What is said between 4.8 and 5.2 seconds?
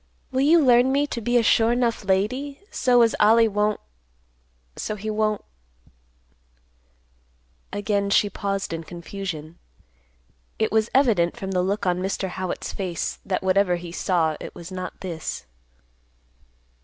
he